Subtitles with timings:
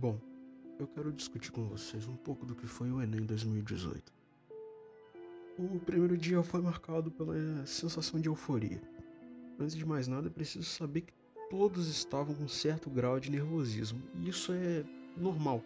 [0.00, 0.18] Bom,
[0.78, 4.10] eu quero discutir com vocês um pouco do que foi o Enem 2018.
[5.58, 7.34] O primeiro dia foi marcado pela
[7.66, 8.80] sensação de euforia.
[9.58, 11.12] Antes de mais nada, é preciso saber que
[11.50, 14.86] todos estavam com certo grau de nervosismo, e isso é
[15.18, 15.62] normal.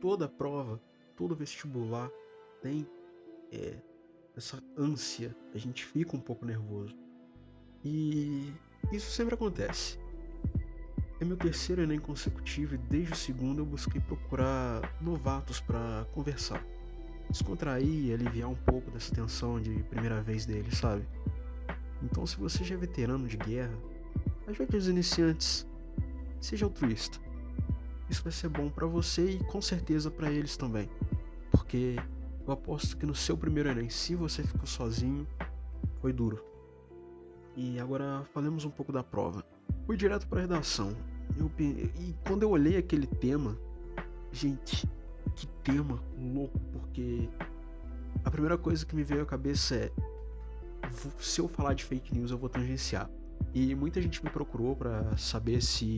[0.00, 0.80] Toda prova,
[1.14, 2.10] todo vestibular
[2.62, 2.88] tem
[3.52, 3.76] é,
[4.34, 6.96] essa ânsia, a gente fica um pouco nervoso.
[7.84, 8.54] E
[8.90, 9.98] isso sempre acontece.
[11.18, 16.62] É meu terceiro Enem consecutivo e desde o segundo eu busquei procurar novatos para conversar.
[17.30, 21.08] Descontrair e aliviar um pouco dessa tensão de primeira vez dele, sabe?
[22.02, 23.72] Então, se você já é veterano de guerra,
[24.46, 25.66] ajude os iniciantes.
[26.38, 27.18] Seja altruísta.
[28.10, 30.86] Isso vai ser bom para você e com certeza para eles também.
[31.50, 31.96] Porque
[32.46, 35.26] eu aposto que no seu primeiro Enem, se você ficou sozinho,
[36.02, 36.44] foi duro.
[37.56, 39.55] E agora falemos um pouco da prova.
[39.86, 40.96] Fui direto para a redação.
[41.38, 43.56] Eu, e quando eu olhei aquele tema,
[44.32, 44.88] gente,
[45.36, 47.28] que tema louco, porque
[48.24, 49.92] a primeira coisa que me veio à cabeça é:
[51.20, 53.08] se eu falar de fake news, eu vou tangenciar.
[53.54, 55.94] E muita gente me procurou para saber se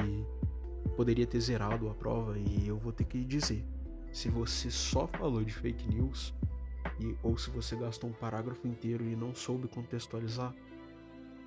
[0.95, 3.65] poderia ter zerado a prova, e eu vou ter que dizer:
[4.13, 6.35] se você só falou de fake news,
[7.01, 10.55] e, ou se você gastou um parágrafo inteiro e não soube contextualizar,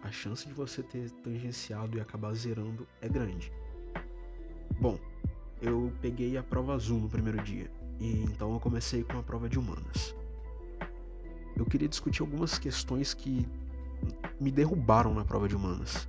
[0.04, 3.52] a chance de você ter tangenciado e acabar zerando é grande.
[4.80, 4.98] Bom,
[5.62, 9.48] eu peguei a prova azul no primeiro dia, e então eu comecei com a prova
[9.48, 10.16] de humanas.
[11.56, 13.46] Eu queria discutir algumas questões que
[14.40, 16.08] me derrubaram na prova de humanas.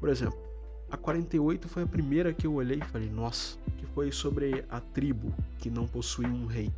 [0.00, 0.38] Por exemplo,
[0.90, 4.80] a 48 foi a primeira que eu olhei e falei, nossa, que foi sobre a
[4.80, 6.72] tribo que não possuía um rei.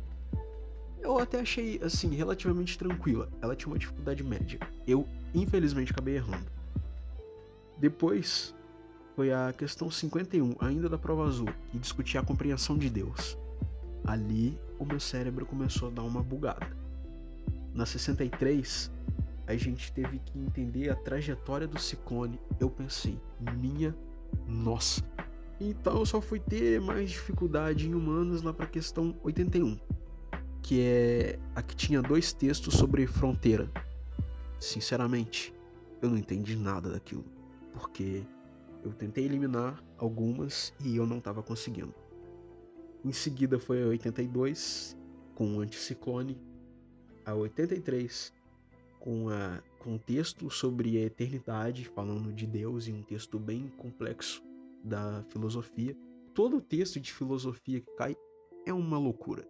[0.99, 3.29] Eu até achei, assim, relativamente tranquila.
[3.41, 4.59] Ela tinha uma dificuldade média.
[4.85, 6.56] Eu, infelizmente, acabei errando.
[7.79, 8.55] Depois
[9.15, 13.37] foi a questão 51, ainda da prova azul, que discutia a compreensão de Deus.
[14.05, 16.75] Ali o meu cérebro começou a dar uma bugada.
[17.73, 18.91] Na 63,
[19.45, 22.39] a gente teve que entender a trajetória do ciclone.
[22.59, 23.19] Eu pensei,
[23.55, 23.95] minha
[24.47, 25.03] nossa.
[25.59, 29.79] Então eu só fui ter mais dificuldade em humanos lá para a questão 81,
[30.63, 33.69] que é a que tinha dois textos sobre fronteira.
[34.59, 35.53] Sinceramente,
[36.01, 37.36] eu não entendi nada daquilo
[37.77, 38.23] porque
[38.83, 41.93] eu tentei eliminar algumas e eu não estava conseguindo.
[43.05, 44.97] Em seguida foi a 82
[45.35, 46.41] com o anticiclone,
[47.23, 48.33] a 83
[48.99, 54.43] com, a, com texto sobre a eternidade, falando de Deus, e um texto bem complexo
[54.83, 55.95] da filosofia.
[56.33, 58.15] Todo texto de filosofia que cai
[58.65, 59.47] é uma loucura.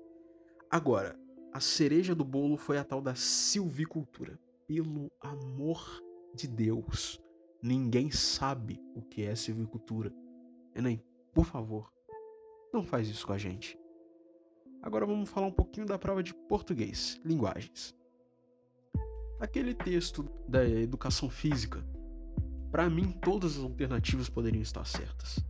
[0.69, 1.17] Agora,
[1.53, 4.37] a cereja do bolo foi a tal da silvicultura.
[4.67, 6.03] Pelo amor
[6.35, 7.21] de Deus,
[7.61, 10.13] Ninguém sabe o que é silvicultura.
[10.75, 11.03] Enem,
[11.33, 11.91] por favor,
[12.71, 13.77] não faz isso com a gente.
[14.81, 17.95] Agora vamos falar um pouquinho da prova de português, linguagens.
[19.39, 21.83] Aquele texto da educação física,
[22.71, 25.43] para mim todas as alternativas poderiam estar certas.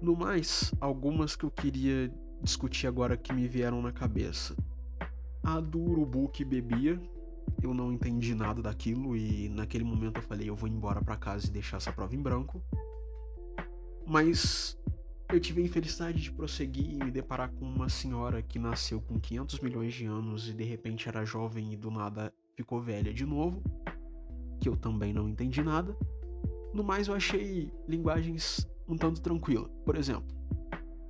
[0.00, 4.56] No mais, algumas que eu queria discutir agora que me vieram na cabeça.
[5.42, 7.00] A do urubu que bebia,
[7.62, 11.46] eu não entendi nada daquilo e naquele momento eu falei, eu vou embora para casa
[11.46, 12.62] e deixar essa prova em branco.
[14.06, 14.78] Mas
[15.30, 19.20] eu tive a infelicidade de prosseguir e me deparar com uma senhora que nasceu com
[19.20, 23.26] 500 milhões de anos e de repente era jovem e do nada ficou velha de
[23.26, 23.62] novo,
[24.60, 25.96] que eu também não entendi nada.
[26.72, 29.68] No mais, eu achei linguagens um tanto tranquila.
[29.84, 30.34] Por exemplo,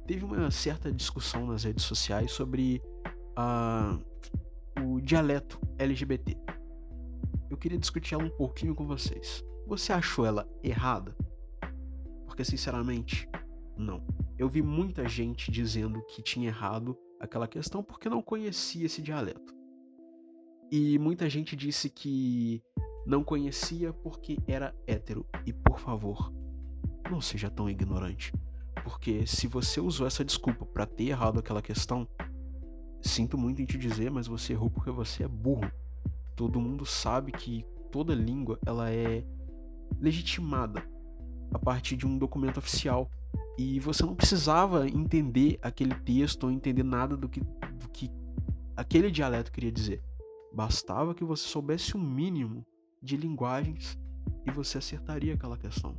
[0.07, 2.83] teve uma certa discussão nas redes sociais sobre
[3.37, 3.99] a
[4.85, 6.37] o dialeto LGBT.
[7.51, 9.45] Eu queria discutir ela um pouquinho com vocês.
[9.67, 11.17] Você achou ela errada?
[12.27, 13.29] Porque, sinceramente,
[13.77, 14.03] não.
[14.39, 19.55] Eu vi muita gente dizendo que tinha errado aquela questão porque não conhecia esse dialeto.
[20.71, 22.63] E muita gente disse que
[23.07, 25.27] não conhecia porque era hétero.
[25.47, 26.33] E por favor,
[27.11, 28.33] não seja tão ignorante.
[28.85, 32.07] Porque se você usou essa desculpa para ter errado aquela questão,
[33.01, 35.71] Sinto muito em te dizer, mas você errou porque você é burro.
[36.37, 39.25] Todo mundo sabe que toda língua ela é
[40.01, 40.85] legitimada
[41.53, 43.11] a partir de um documento oficial.
[43.57, 48.11] E você não precisava entender aquele texto ou entender nada do que, do que
[48.77, 50.03] aquele dialeto queria dizer.
[50.53, 52.65] Bastava que você soubesse o um mínimo
[53.03, 53.99] de linguagens
[54.47, 55.97] e você acertaria aquela questão.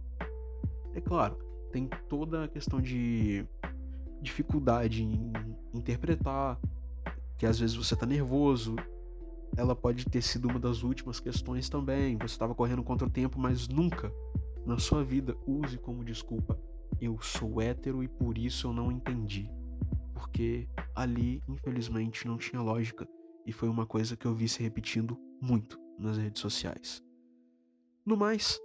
[0.93, 1.37] É claro,
[1.71, 3.45] tem toda a questão de
[4.21, 5.31] dificuldade em
[5.73, 6.59] interpretar,
[7.39, 8.75] que às vezes você está nervoso.
[9.57, 12.15] Ela pode ter sido uma das últimas questões também.
[12.17, 14.13] Você estava correndo contra o tempo, mas nunca
[14.63, 16.59] na sua vida use como desculpa
[17.01, 19.49] eu sou hétero e por isso eu não entendi.
[20.13, 23.07] Porque ali, infelizmente, não tinha lógica
[23.45, 27.01] e foi uma coisa que eu vi se repetindo muito nas redes sociais.
[28.05, 28.59] No mais,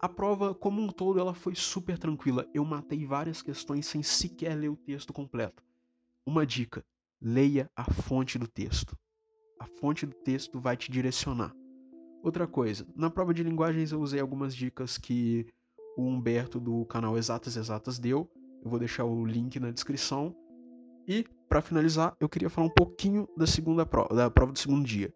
[0.00, 2.46] a prova como um todo ela foi super tranquila.
[2.52, 5.62] Eu matei várias questões sem sequer ler o texto completo.
[6.26, 6.84] Uma dica:
[7.20, 8.96] leia a fonte do texto.
[9.58, 11.54] A fonte do texto vai te direcionar.
[12.22, 15.46] Outra coisa, na prova de linguagens eu usei algumas dicas que
[15.96, 18.30] o Humberto do canal Exatas Exatas deu.
[18.62, 20.34] Eu vou deixar o link na descrição.
[21.06, 24.84] E para finalizar, eu queria falar um pouquinho da segunda prova, da prova do segundo
[24.84, 25.12] dia.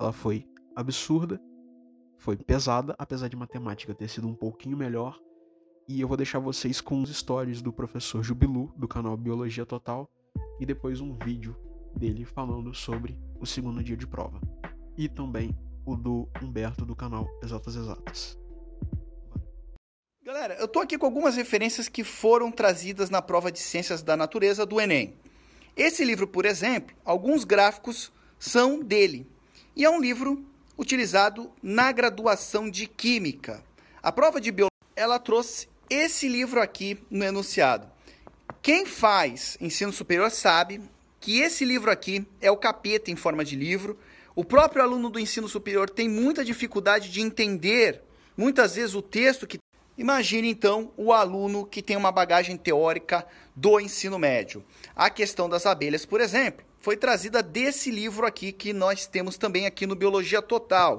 [0.00, 1.40] Ela foi absurda,
[2.18, 5.18] foi pesada, apesar de matemática ter sido um pouquinho melhor.
[5.88, 10.08] E eu vou deixar vocês com os stories do professor Jubilu, do canal Biologia Total,
[10.60, 11.56] e depois um vídeo
[11.94, 14.40] dele falando sobre o segundo dia de prova.
[14.96, 18.38] E também o do Humberto do canal Exatas Exatas.
[20.22, 24.16] Galera, eu tô aqui com algumas referências que foram trazidas na prova de Ciências da
[24.16, 25.14] Natureza do Enem.
[25.74, 29.26] Esse livro, por exemplo, alguns gráficos são dele.
[29.74, 30.44] E é um livro
[30.76, 33.64] utilizado na graduação de Química.
[34.02, 37.90] A prova de Biologia, ela trouxe esse livro aqui no enunciado.
[38.60, 40.82] Quem faz ensino superior sabe
[41.20, 43.98] que esse livro aqui é o capeta em forma de livro.
[44.34, 48.02] O próprio aluno do ensino superior tem muita dificuldade de entender,
[48.36, 49.58] muitas vezes, o texto que.
[49.96, 54.64] Imagine então o aluno que tem uma bagagem teórica do ensino médio.
[54.94, 59.66] A questão das abelhas, por exemplo, foi trazida desse livro aqui que nós temos também
[59.66, 60.96] aqui no Biologia Total.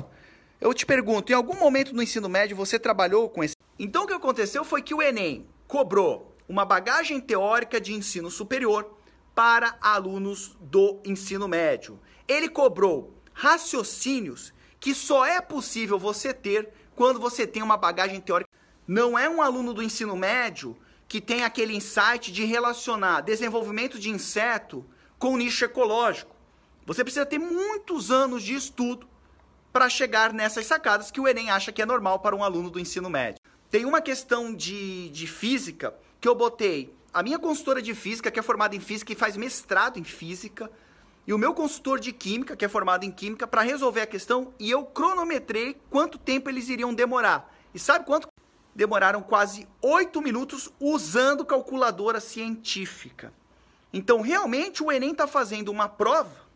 [0.59, 3.55] Eu te pergunto, em algum momento no ensino médio você trabalhou com esse?
[3.77, 8.97] Então o que aconteceu foi que o Enem cobrou uma bagagem teórica de ensino superior
[9.35, 11.99] para alunos do ensino médio.
[12.27, 18.49] Ele cobrou raciocínios que só é possível você ter quando você tem uma bagagem teórica.
[18.87, 20.75] Não é um aluno do ensino médio
[21.07, 24.83] que tem aquele insight de relacionar desenvolvimento de inseto
[25.19, 26.35] com nicho ecológico.
[26.87, 29.07] Você precisa ter muitos anos de estudo
[29.71, 32.79] para chegar nessas sacadas que o Enem acha que é normal para um aluno do
[32.79, 33.39] ensino médio.
[33.69, 38.39] Tem uma questão de, de física que eu botei a minha consultora de física, que
[38.39, 40.69] é formada em física e faz mestrado em física,
[41.25, 44.53] e o meu consultor de química, que é formado em química, para resolver a questão,
[44.59, 47.53] e eu cronometrei quanto tempo eles iriam demorar.
[47.73, 48.27] E sabe quanto?
[48.73, 53.33] Demoraram quase oito minutos usando calculadora científica.
[53.91, 56.47] Então, realmente, o Enem está fazendo uma prova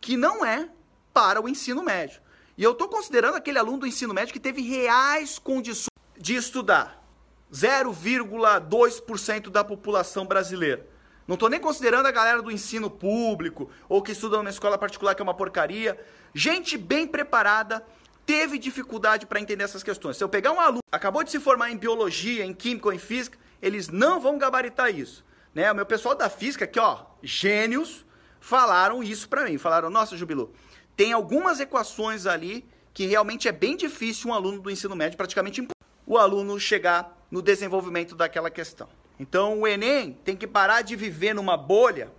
[0.00, 0.68] que não é
[1.12, 2.20] para o ensino médio.
[2.56, 7.05] E eu estou considerando aquele aluno do ensino médio que teve reais condições de estudar.
[7.52, 10.86] 0,2% da população brasileira.
[11.26, 15.14] Não estou nem considerando a galera do ensino público ou que estuda numa escola particular
[15.14, 15.98] que é uma porcaria.
[16.32, 17.84] Gente bem preparada
[18.24, 20.16] teve dificuldade para entender essas questões.
[20.16, 22.98] Se eu pegar um aluno acabou de se formar em biologia, em química ou em
[22.98, 25.24] física, eles não vão gabaritar isso.
[25.54, 25.70] Né?
[25.70, 28.04] O meu pessoal da física aqui, ó, gênios,
[28.40, 29.58] falaram isso para mim.
[29.58, 30.52] Falaram, nossa, Jubilu,
[30.96, 35.66] tem algumas equações ali que realmente é bem difícil um aluno do ensino médio praticamente
[36.06, 38.88] o aluno chegar no desenvolvimento daquela questão.
[39.18, 42.12] Então o Enem tem que parar de viver numa bolha,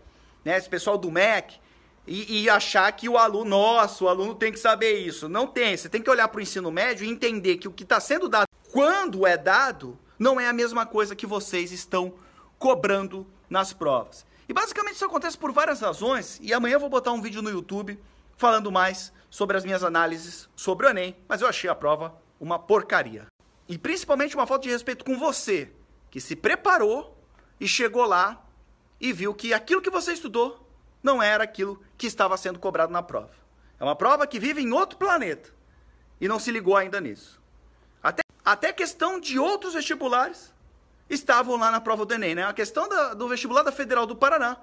[0.44, 1.59] né, esse pessoal do MEC,
[2.07, 5.27] e, e, achar que o aluno, nossa, o aluno tem que saber isso.
[5.27, 5.75] Não tem.
[5.75, 8.30] Você tem que olhar para o ensino médio e entender que o que está sendo
[8.30, 12.13] dado, quando é dado, não é a mesma coisa que vocês estão
[12.57, 14.26] cobrando nas provas.
[14.47, 17.49] E basicamente isso acontece por várias razões, e amanhã eu vou botar um vídeo no
[17.49, 17.99] YouTube
[18.37, 22.57] falando mais sobre as minhas análises sobre o Enem, mas eu achei a prova uma
[22.57, 23.28] porcaria.
[23.68, 25.71] E principalmente uma falta de respeito com você,
[26.09, 27.18] que se preparou
[27.59, 28.45] e chegou lá
[29.00, 30.68] e viu que aquilo que você estudou
[31.04, 33.31] não era aquilo que estava sendo cobrado na prova.
[33.80, 35.54] É uma prova que vive em outro planeta
[36.19, 37.42] e não se ligou ainda nisso.
[38.02, 40.54] Até, até questão de outros vestibulares
[41.09, 42.44] estavam lá na prova do Enem, né?
[42.44, 44.57] A questão da, do vestibular da Federal do Paraná,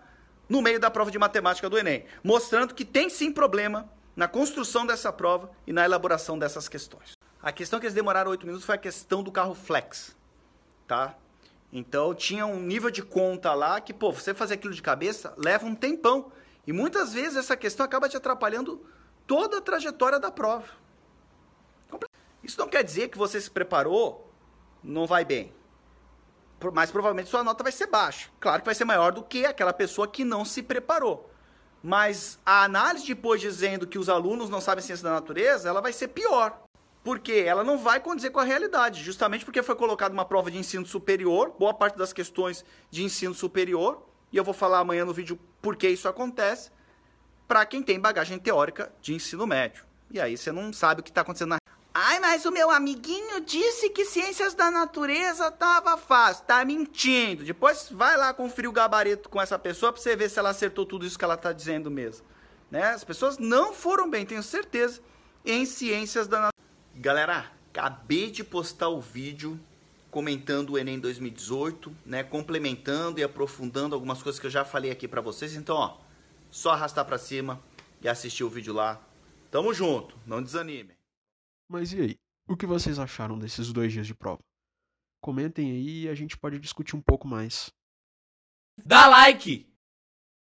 [0.48, 4.86] no meio da prova de matemática do Enem, mostrando que tem sim problema na construção
[4.86, 7.14] dessa prova e na elaboração dessas questões.
[7.44, 10.16] A questão que eles demoraram oito minutos foi a questão do carro flex,
[10.88, 11.14] tá?
[11.70, 15.66] Então tinha um nível de conta lá que, pô, você fazer aquilo de cabeça leva
[15.66, 16.32] um tempão.
[16.66, 18.82] E muitas vezes essa questão acaba te atrapalhando
[19.26, 20.64] toda a trajetória da prova.
[22.42, 24.32] Isso não quer dizer que você se preparou,
[24.82, 25.52] não vai bem.
[26.72, 28.30] Mas provavelmente sua nota vai ser baixa.
[28.40, 31.30] Claro que vai ser maior do que aquela pessoa que não se preparou.
[31.82, 35.92] Mas a análise depois dizendo que os alunos não sabem ciência da natureza, ela vai
[35.92, 36.63] ser pior.
[37.04, 40.56] Porque ela não vai condizer com a realidade, justamente porque foi colocada uma prova de
[40.56, 45.12] ensino superior, boa parte das questões de ensino superior, e eu vou falar amanhã no
[45.12, 46.72] vídeo por que isso acontece,
[47.46, 49.84] para quem tem bagagem teórica de ensino médio.
[50.10, 51.58] E aí você não sabe o que está acontecendo na.
[51.92, 56.44] Ai, mas o meu amiguinho disse que ciências da natureza tava fácil.
[56.44, 57.44] Tá mentindo.
[57.44, 60.86] Depois vai lá conferir o gabarito com essa pessoa pra você ver se ela acertou
[60.86, 62.26] tudo isso que ela tá dizendo mesmo.
[62.70, 62.90] Né?
[62.90, 65.00] As pessoas não foram bem, tenho certeza,
[65.44, 66.53] em ciências da natureza.
[66.96, 69.58] Galera, acabei de postar o vídeo
[70.10, 75.08] comentando o Enem 2018, né, complementando e aprofundando algumas coisas que eu já falei aqui
[75.08, 75.56] para vocês.
[75.56, 75.98] Então, ó,
[76.52, 77.60] só arrastar para cima
[78.00, 79.04] e assistir o vídeo lá.
[79.50, 80.94] Tamo junto, não desanime.
[81.68, 82.16] Mas e aí?
[82.46, 84.40] O que vocês acharam desses dois dias de prova?
[85.20, 87.72] Comentem aí e a gente pode discutir um pouco mais.
[88.84, 89.73] Dá like!